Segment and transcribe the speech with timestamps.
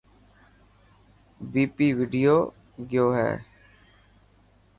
[1.51, 2.23] بي پي وڌي
[2.89, 3.31] گيو هي.